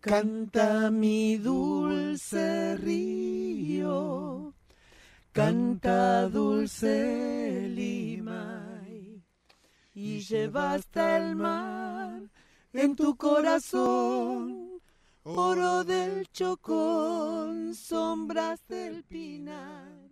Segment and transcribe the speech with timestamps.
[0.00, 4.54] Canta mi dulce río,
[5.30, 8.80] canta dulce Lima,
[9.92, 12.22] y lleva el mar
[12.72, 14.80] en tu corazón,
[15.22, 20.09] oro del chocón, sombras del pinar.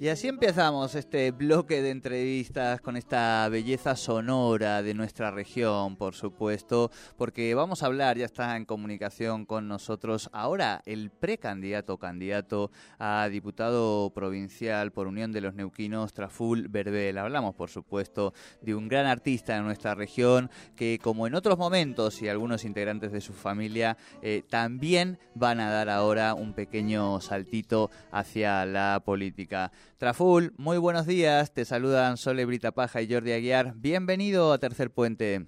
[0.00, 6.14] Y así empezamos este bloque de entrevistas con esta belleza sonora de nuestra región, por
[6.16, 12.72] supuesto, porque vamos a hablar, ya está en comunicación con nosotros ahora el precandidato candidato
[12.98, 17.16] a diputado provincial por Unión de los Neuquinos, Traful Verbel.
[17.16, 22.20] Hablamos, por supuesto, de un gran artista de nuestra región que, como en otros momentos
[22.20, 27.90] y algunos integrantes de su familia, eh, también van a dar ahora un pequeño saltito
[28.10, 29.70] hacia la política.
[29.98, 31.54] Traful, muy buenos días.
[31.54, 33.74] Te saludan Sole Brita Paja y Jordi Aguiar.
[33.76, 35.46] Bienvenido a Tercer Puente.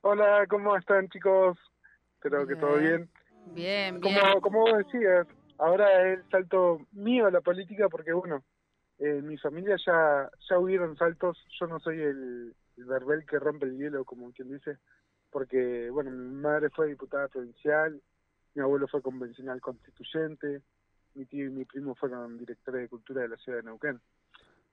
[0.00, 1.58] Hola, ¿cómo están chicos?
[2.14, 3.10] Espero que todo bien.
[3.54, 4.40] Bien, como, bien.
[4.40, 5.26] Como vos decías,
[5.58, 8.42] ahora es el salto mío a la política porque, bueno,
[8.98, 11.38] en mi familia ya, ya hubieron saltos.
[11.60, 14.78] Yo no soy el, el verbel que rompe el hielo, como quien dice,
[15.30, 18.00] porque, bueno, mi madre fue diputada provincial,
[18.54, 20.62] mi abuelo fue convencional constituyente,
[21.14, 24.00] mi tío y mi primo fueron directores de cultura de la ciudad de Neuquén.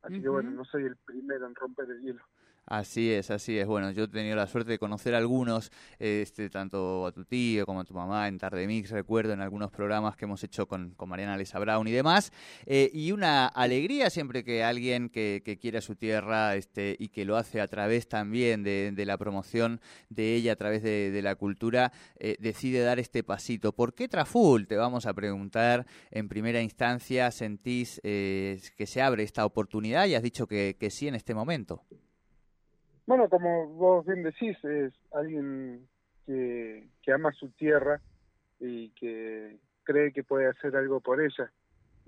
[0.02, 2.23] Así que bueno, no soy el primero en romper el hielo.
[2.66, 3.67] Así es, así es.
[3.67, 7.66] Bueno, yo he tenido la suerte de conocer a algunos, este, tanto a tu tío
[7.66, 10.92] como a tu mamá en Tarde Mix, recuerdo en algunos programas que hemos hecho con,
[10.92, 12.32] con Mariana Lisa Brown y demás.
[12.66, 17.26] Eh, y una alegría siempre que alguien que, que quiere su tierra este, y que
[17.26, 21.36] lo hace a través también de, de la promoción de ella, a través de, la
[21.36, 23.73] cultura, eh, decide dar este pasito.
[23.73, 24.67] ¿Por qué Traful?
[24.67, 27.32] Te vamos a preguntar en primera instancia.
[27.32, 31.83] ¿Sentís eh, que se abre esta oportunidad y has dicho que sí en este momento?
[33.11, 35.86] Bueno, como vos bien decís, es alguien
[36.26, 37.99] que, que ama su tierra
[38.58, 41.52] y que cree que puede hacer algo por ella.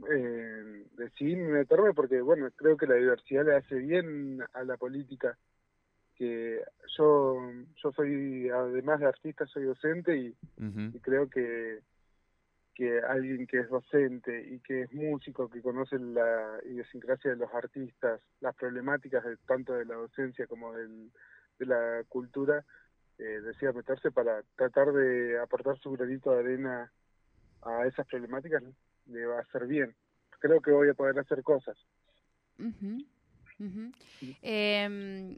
[0.09, 5.38] Eh, decidí meterme porque, bueno, creo que la diversidad le hace bien a la política.
[6.16, 6.62] Que
[6.97, 7.52] yo,
[7.84, 10.96] yo soy, además de artista, soy docente y, Uh -huh.
[10.96, 11.80] y creo que
[12.73, 17.53] que alguien que es docente y que es músico, que conoce la idiosincrasia de los
[17.53, 21.11] artistas, las problemáticas de, tanto de la docencia como del,
[21.59, 22.66] de la cultura,
[23.19, 26.91] eh, decida meterse para tratar de aportar su granito de arena
[27.61, 28.63] a esas problemáticas,
[29.07, 29.95] le va a hacer bien.
[30.40, 31.78] Creo que voy a poder hacer cosas.
[32.59, 33.05] Uh -huh.
[33.59, 33.94] Uh -huh.
[34.41, 35.38] Eh,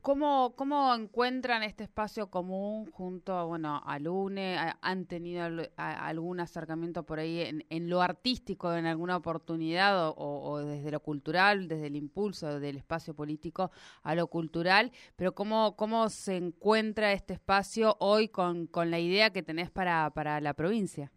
[0.00, 4.56] ¿Cómo, ¿Cómo encuentran este espacio común junto bueno, a Lune?
[4.80, 5.44] ¿Han tenido
[5.76, 11.88] algún acercamiento por ahí en, lo artístico en alguna oportunidad o, desde lo cultural, desde
[11.88, 13.72] el impulso del espacio político
[14.02, 14.92] a lo cultural?
[15.16, 20.10] Pero ¿cómo, cómo se encuentra este espacio hoy con, con la idea que tenés para,
[20.10, 21.10] para la provincia?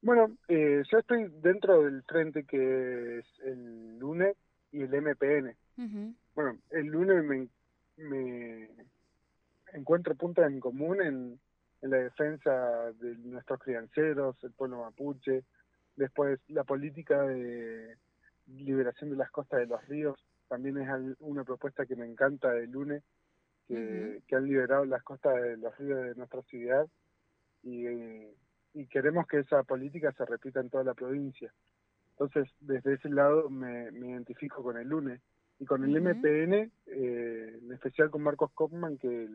[0.00, 4.34] Bueno, eh, yo estoy dentro del frente que es el LUNE
[4.70, 5.56] y el MPN.
[5.76, 6.14] Uh -huh.
[6.34, 7.48] Bueno, el lunes me,
[7.96, 8.68] me
[9.72, 11.40] encuentro puntos en común en,
[11.82, 15.44] en, la defensa de nuestros crianceros, el pueblo mapuche,
[15.96, 17.96] después la política de
[18.46, 20.16] liberación de las costas de los ríos,
[20.48, 23.02] también es una propuesta que me encanta del lunes,
[23.66, 24.22] que, uh -huh.
[24.26, 26.86] que han liberado las costas de los ríos de nuestra ciudad
[27.62, 27.86] y,
[28.74, 31.52] y queremos que esa política se repita en toda la provincia.
[32.10, 35.20] Entonces, desde ese lado me, me identifico con el lunes
[35.58, 36.14] y con el uh -huh.
[36.16, 39.28] MPN, eh, en especial con Marcos Kopman, que,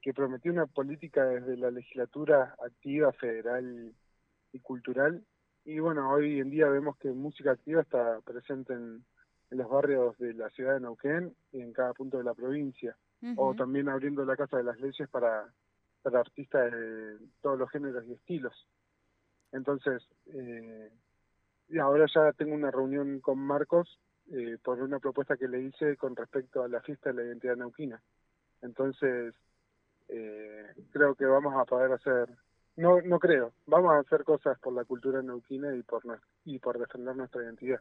[0.00, 3.92] que prometió una política desde la legislatura activa, federal
[4.52, 5.22] y cultural.
[5.64, 9.04] Y bueno, hoy en día vemos que música activa está presente en,
[9.50, 12.96] en los barrios de la ciudad de Neuquén y en cada punto de la provincia.
[13.22, 13.34] Uh -huh.
[13.36, 15.52] O también abriendo la Casa de las Leyes para,
[16.02, 18.66] para artistas de todos los géneros y estilos.
[19.52, 20.90] Entonces, eh,
[21.68, 24.00] y ahora ya tengo una reunión con Marcos
[24.30, 27.56] eh, por una propuesta que le hice con respecto a la fiesta de la identidad
[27.56, 28.00] neuquina.
[28.62, 29.34] Entonces,
[30.08, 32.28] eh, creo que vamos a poder hacer,
[32.76, 36.02] no no creo, vamos a hacer cosas por la cultura neuquina y por,
[36.44, 37.80] y por defender nuestra identidad.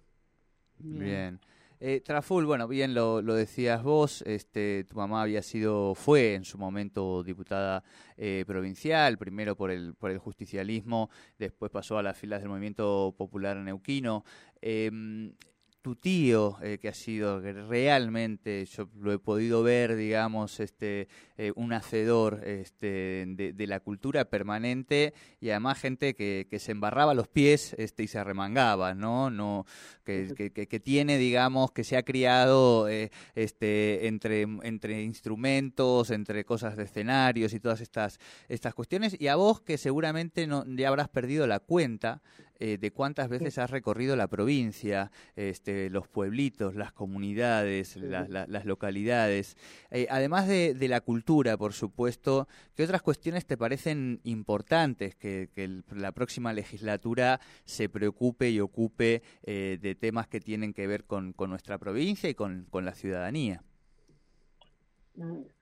[0.79, 1.39] Bien.
[1.81, 6.43] Eh, Traful, bueno, bien lo, lo, decías vos, este, tu mamá había sido, fue en
[6.43, 7.83] su momento diputada
[8.17, 13.15] eh, provincial, primero por el, por el justicialismo, después pasó a las filas del movimiento
[13.17, 14.25] popular neuquino.
[14.61, 15.31] Eh,
[15.81, 21.53] tu tío, eh, que ha sido realmente, yo lo he podido ver, digamos, este, eh,
[21.55, 27.27] un hacedor este, de, la cultura permanente y además gente que, que, se embarraba los
[27.27, 29.29] pies este, y se arremangaba, ¿no?
[29.29, 29.65] no
[30.03, 36.43] que, que, que tiene, digamos, que se ha criado eh, este, entre, entre instrumentos, entre
[36.43, 39.15] cosas de escenarios y todas estas, estas cuestiones.
[39.19, 42.21] Y a vos que seguramente no, ya habrás perdido la cuenta
[42.59, 49.55] eh, de cuántas veces has recorrido la provincia, este, los pueblitos, las comunidades, las localidades.
[49.91, 55.47] Eh, además de, la cultura, por supuesto, ¿qué otras cuestiones te parecen importantes que,
[55.95, 61.33] la próxima legislatura se preocupe y ocupe eh, de temas que tienen que ver con,
[61.47, 63.61] nuestra provincia y con, la ciudadanía?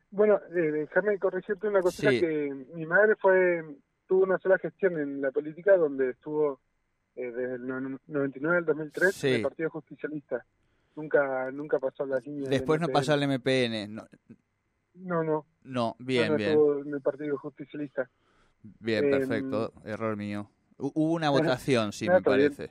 [0.09, 3.63] Bueno, déjame corregirte una cosa que mi madre fue
[4.07, 6.59] tuvo una sola gestión en la política donde estuvo
[7.17, 10.45] eh, desde el 99 al 2003 el Partido Justicialista.
[10.95, 12.49] Nunca nunca pasó a las líneas.
[12.49, 13.95] Después no pasó al MPN.
[13.95, 14.07] No,
[14.95, 15.23] no.
[15.23, 16.57] No, no bien, bien.
[16.85, 18.09] en el Partido Justicialista.
[18.79, 19.73] Bien, em, perfecto.
[19.83, 20.49] Error mío.
[20.77, 21.29] Hubo una
[21.69, 22.69] votación, sí, me parece.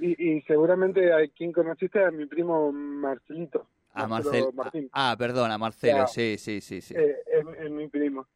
[0.00, 3.68] Y, y, seguramente a quien conociste a mi primo Marcelito.
[3.92, 4.52] A Marcelo.
[4.90, 6.80] Ah, perdón, a Marcelo, sí, sí, sí.
[6.80, 6.94] sí.
[6.96, 7.16] Eh,
[7.60, 8.26] es, mi primo.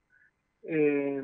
[0.62, 1.20] Eh,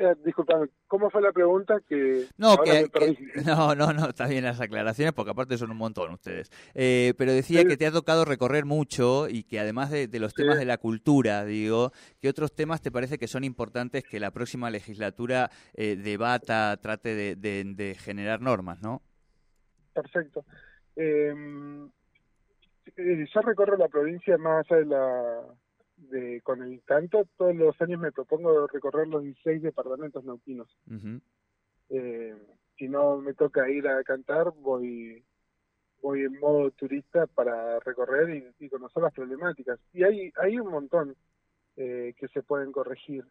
[0.00, 1.80] eh, disculpame, ¿cómo fue la pregunta?
[1.88, 2.88] Que no, que,
[3.46, 6.50] no, no, no, está bien las aclaraciones porque aparte son un montón ustedes.
[6.74, 10.58] Eh, pero decía que te ha tocado recorrer mucho y que además de, los temas
[10.58, 11.90] de la cultura, digo,
[12.20, 17.14] ¿qué otros temas te parece que son importantes que la próxima legislatura eh, debata, trate
[17.14, 19.02] de, de, generar normas, no?
[19.92, 20.44] Perfecto.
[20.94, 21.34] Eh,
[22.96, 25.42] yo recorro la provincia más allá de la
[25.98, 30.68] de con el canto, todos los años me propongo recorrer los 16 departamentos nauquinos.
[31.90, 32.36] eh,
[32.76, 35.24] si no me toca ir a cantar, voy
[36.00, 39.80] voy en modo turista para recorrer y, conocer las problemáticas.
[39.92, 41.16] Y hay, hay un montón
[41.76, 43.24] eh, que se pueden corregir.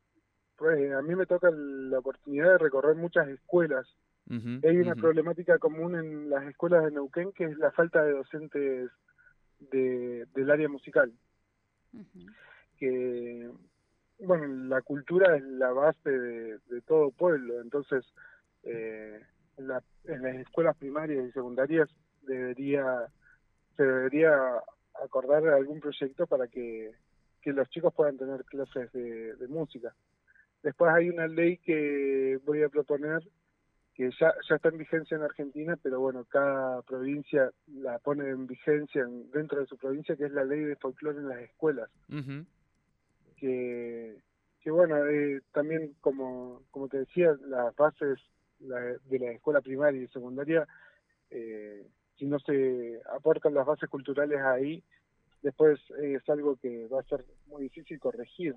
[0.58, 3.88] Pues, a mí me toca la oportunidad de recorrer muchas escuelas.
[4.30, 8.92] hay una problemática común en las escuelas de Neuquén que es la falta de docentes
[9.60, 11.14] de, del área musical
[12.78, 13.50] que,
[14.20, 18.06] bueno, la cultura es la base de, todo pueblo, entonces
[18.64, 19.20] eh,
[19.58, 19.84] en, las
[20.36, 21.90] escuelas primarias y secundarias
[22.24, 23.08] debería
[23.76, 24.34] se debería
[25.04, 26.92] acordar algún proyecto para que,
[27.42, 29.94] que los chicos puedan tener clases de, música.
[30.64, 33.22] Después hay una ley que voy a proponer
[33.94, 38.48] que ya, ya está en vigencia en Argentina, pero bueno, cada provincia la pone en
[38.48, 41.90] vigencia dentro de su provincia, que es la ley de folclore en las escuelas
[43.38, 44.18] que,
[44.62, 48.20] que bueno, eh, también como, como te decía, las bases
[48.60, 50.68] de la escuela primaria y secundaria,
[51.30, 51.86] eh,
[52.18, 54.84] si no se aportan las bases culturales ahí,
[55.42, 58.56] después es algo que va a ser muy difícil corregir.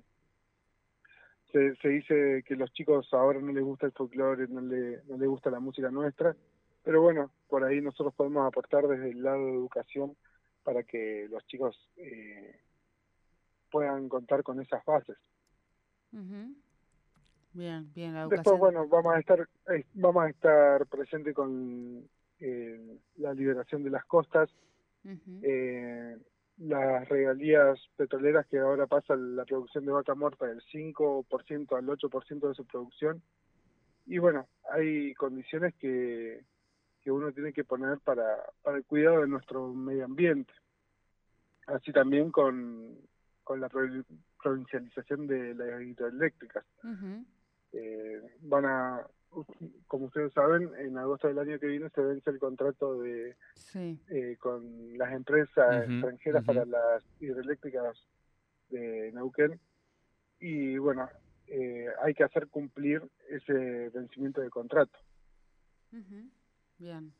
[1.51, 5.17] Se, se dice que los chicos ahora no les gusta el folclore, no, le, no
[5.17, 6.35] les gusta la música nuestra,
[6.83, 10.15] pero bueno, por ahí nosotros podemos aportar desde el lado de educación
[10.63, 12.59] para que los chicos eh,
[13.71, 15.17] puedan contar con esas bases.
[17.53, 22.07] Bien, bien, la Después, bueno, vamos a estar, eh, vamos a estar presente con
[22.39, 24.49] eh, la liberación de las costas,
[25.41, 26.17] eh,
[26.57, 32.47] las regalías petroleras que ahora pasa la producción de vaca muerta del 5% al 8%
[32.47, 33.21] de su producción.
[34.05, 36.43] Y bueno, hay condiciones que,
[37.01, 38.23] que uno tiene que poner para,
[38.61, 40.53] para el cuidado de nuestro medio ambiente.
[41.67, 42.97] Así también con,
[43.51, 46.63] con la provincialización de las hidroeléctricas.
[47.73, 49.05] eh, van a,
[49.87, 53.35] como ustedes saben, en agosto del año que viene se vence el contrato de
[53.75, 57.97] eh, con las empresas extranjeras para las hidroeléctricas
[58.69, 59.59] de Neuquén
[60.39, 61.09] y bueno,
[61.47, 64.97] eh, hay que hacer cumplir ese vencimiento de contrato.
[66.77, 67.11] Bien,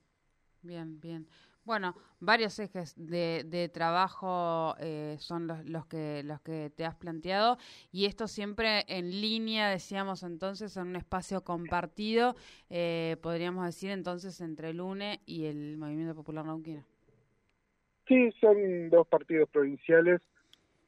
[0.62, 1.28] bien, bien.
[1.64, 6.96] Bueno, varios ejes de, de trabajo eh, son los, los, que, los que te has
[6.96, 7.58] planteado
[7.92, 12.36] y esto siempre en línea, decíamos entonces, en un espacio compartido,
[12.70, 16.84] eh, podríamos decir entonces entre el UNE y el Movimiento Popular Nauquino.
[18.08, 20.20] Sí, son dos partidos provinciales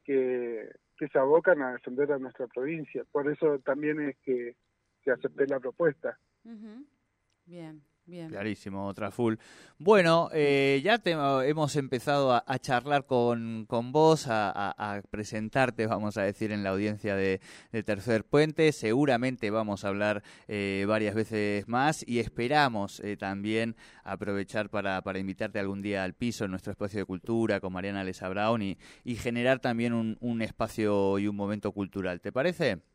[0.04, 3.04] que, que se abocan a defender a nuestra provincia.
[3.12, 4.56] Por eso también es que,
[5.02, 6.18] que acepté la propuesta.
[7.46, 9.38] Bien, Clarísimo, Traful.
[9.78, 16.22] Bueno, eh, ya te, hemos empezado a, charlar con, con vos, a, presentarte, vamos a
[16.22, 17.40] decir, en la audiencia de,
[17.72, 18.72] de Tercer Puente.
[18.72, 25.18] Seguramente vamos a hablar eh, varias veces más y esperamos eh, también aprovechar para, para
[25.18, 28.76] invitarte algún día al piso en nuestro espacio de cultura con Mariana Lesa Brown y,
[29.02, 32.20] y generar también un, un espacio y un momento cultural.
[32.20, 32.93] ¿Te parece?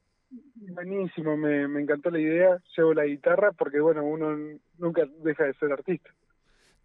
[0.56, 2.62] Buenísimo, me, me encantó la idea.
[2.78, 6.10] Llevo la guitarra porque, bueno, uno nunca deja de ser artista.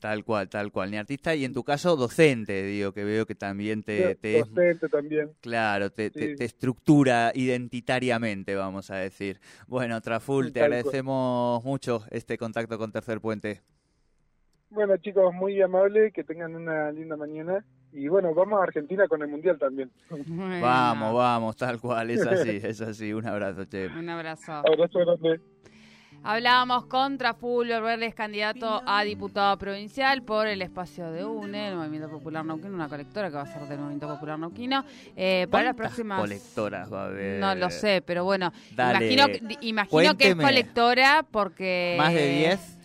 [0.00, 0.90] Tal cual, tal cual.
[0.90, 5.30] Ni artista y en tu caso docente, digo, que veo que también te, Docente también.
[5.40, 6.36] Claro, te, te- Sí.
[6.36, 9.40] te estructura identitariamente, vamos a decir.
[9.66, 10.72] Bueno, Traful, Sí, te cual.
[10.72, 13.62] agradecemos mucho este contacto con Tercer Puente.
[14.70, 17.64] Bueno, chicos, muy amable, que tengan una linda mañana.
[17.94, 19.88] Y bueno, vamos a Argentina con el Mundial también.
[20.10, 23.12] Bueno, Vamos, vamos, tal cual, es así, es así.
[23.12, 23.86] Un abrazo, che.
[23.86, 24.52] Un abrazo.
[24.52, 25.40] Abrazo grande.
[26.26, 32.08] Hablábamos con Trafulio Verdes, candidato a diputado provincial por el espacio de UNE, el Movimiento
[32.08, 34.84] Popular Nauquino, una colectora que va a ser del Movimiento Popular Nauquino.
[35.16, 36.20] Eh, para las ¿Cuántas próximas.
[36.20, 37.40] colectoras va a haber?
[37.40, 41.94] No lo sé, pero bueno, Dale, imagino, que- imagino que es colectora porque...
[41.98, 42.78] ¿Más de 10?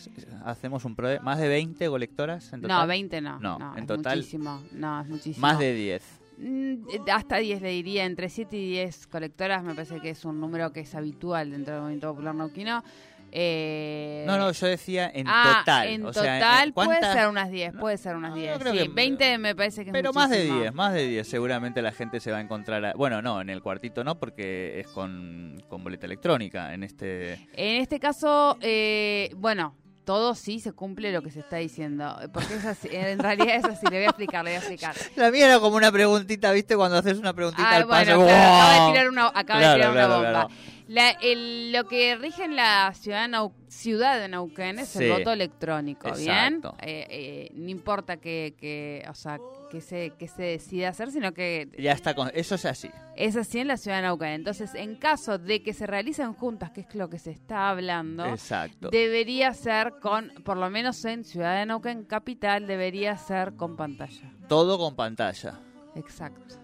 [0.43, 1.07] ¿Hacemos un pro...
[1.21, 2.81] ¿Más de 20 colectoras en total?
[2.81, 3.39] No, 20 no.
[3.39, 5.47] No, en es total- Muchísimo, no, es muchísimo.
[5.47, 6.03] Más de 10.
[6.39, 6.75] Mm,
[7.11, 10.71] Hasta 10 le diría, entre 7 y 10 colectoras me parece que es un número
[10.73, 12.83] que es habitual dentro del Movimiento Popular Nauquino.
[13.31, 15.87] Eh, No, no, yo decía en ah, total.
[15.87, 18.53] En o sea, total puede ser unas 10, No, puede ser unas no, 10.
[18.53, 20.59] yo creo Sí, que- 20 me parece que es Pero más de muchísimo.
[20.61, 21.27] 10, más de 10.
[21.27, 22.83] Seguramente la gente se va a encontrar.
[22.85, 26.73] a- Bueno, no, en el cuartito no, porque es con, con boleta electrónica.
[26.73, 27.33] En este.
[27.53, 32.17] En este caso, eh, bueno, todo sí se cumple lo que se está diciendo.
[32.33, 34.95] Porque es así, en realidad es así, le voy a explicar, le voy a explicar.
[35.15, 36.75] La mía era como una preguntita, ¿viste?
[36.75, 38.23] Cuando haces una preguntita al bueno, paso.
[38.31, 40.47] acaba de tirar una, acaba Claro, de tirar una bomba.
[40.89, 45.03] La- el- lo que rige en la ciudad de, Nau- ciudad de Neuquén es Sí.
[45.03, 46.61] el voto electrónico, ¿bien?
[46.81, 49.37] Eh, eh, no importa que, que, o sea,
[49.69, 52.31] que se, que se decida hacer, sino que Ya está con.
[52.33, 52.89] Eso es así.
[53.15, 54.29] es así en la ciudad de Neuquén.
[54.29, 58.25] Entonces, en caso de que se realicen juntas, que es lo que se está hablando,
[58.25, 58.89] Exacto.
[58.89, 64.33] debería ser con, por lo menos en Ciudad de Neuquén capital, debería ser con pantalla.
[64.47, 65.59] Todo con pantalla.
[65.95, 66.55] Exacto.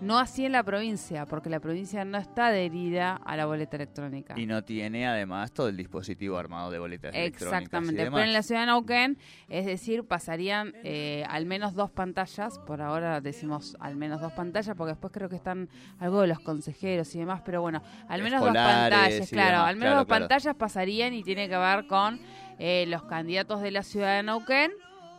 [0.00, 4.34] No así en la provincia, porque la provincia no está adherida a la boleta electrónica.
[4.36, 7.62] Y no tiene además todo el dispositivo armado de boletas electrónicas.
[7.62, 8.04] Exactamente.
[8.04, 12.58] Pero en la ciudad de Neuquén, es decir, pasarían eh, al menos dos pantallas.
[12.60, 16.40] Por ahora decimos al menos dos pantallas, porque después creo que están algo de los
[16.40, 17.40] consejeros y demás.
[17.44, 19.50] Pero bueno, al menos dos pantallas, claro.
[19.52, 20.22] demás, al menos claro, dos claro.
[20.28, 22.20] pantallas pasarían y tiene que ver con
[22.58, 24.72] eh, los candidatos de la ciudad de Neuquén,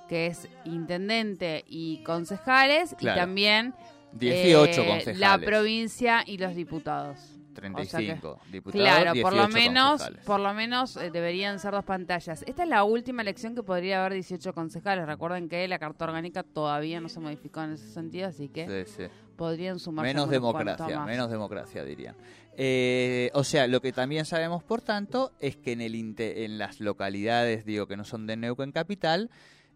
[0.10, 3.18] que es intendente y concejales, Claro.
[3.18, 3.74] y también
[4.16, 5.20] 18 eh, concejales.
[5.20, 7.20] la provincia y los diputados.
[7.54, 8.86] 35 diputados.
[8.86, 10.26] Claro, por lo 18 menos, concejales.
[10.26, 12.44] por lo menos eh, deberían ser dos pantallas.
[12.48, 15.06] Esta es la última elección que podría haber 18 concejales.
[15.06, 18.94] Recuerden que la carta orgánica todavía no se modificó en ese sentido, así que Sí,
[18.98, 19.04] sí.
[19.38, 22.16] podrían sumarse Menos democracia, menos democracia dirían.
[22.58, 26.80] Eh, o sea, lo que también sabemos, por tanto, es que en, el en las
[26.80, 29.30] localidades, digo, que no son de Neuquén Capital,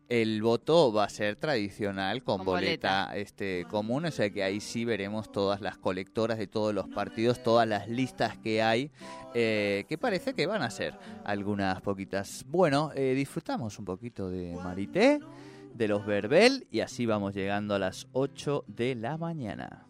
[0.09, 3.17] el voto va a ser tradicional con, Con boleta, boleta.
[3.17, 7.43] este común, o sea que ahí sí veremos todas las colectoras de todos los partidos,
[7.43, 8.91] todas las listas que hay,
[9.35, 12.43] eh, que parece que van a ser algunas poquitas.
[12.47, 15.19] Bueno, eh, disfrutamos un poquito de Marité,
[15.75, 19.85] de los Verbel, y así vamos llegando a las 8 de la mañana.